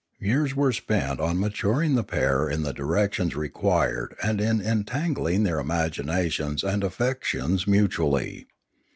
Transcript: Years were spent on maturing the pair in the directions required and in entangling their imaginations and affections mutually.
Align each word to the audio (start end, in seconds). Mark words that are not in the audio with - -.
Years 0.17 0.55
were 0.55 0.71
spent 0.71 1.19
on 1.19 1.39
maturing 1.39 1.93
the 1.93 2.03
pair 2.03 2.49
in 2.49 2.63
the 2.63 2.73
directions 2.73 3.35
required 3.35 4.15
and 4.23 4.41
in 4.41 4.59
entangling 4.59 5.43
their 5.43 5.59
imaginations 5.59 6.63
and 6.63 6.83
affections 6.83 7.67
mutually. 7.67 8.47